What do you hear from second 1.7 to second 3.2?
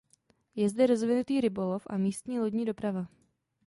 a místní lodní doprava.